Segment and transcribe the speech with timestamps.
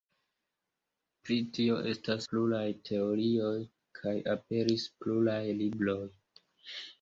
[1.27, 3.53] Pri tio estas pluraj teorioj
[4.01, 6.01] kaj aperis pluraj libroj.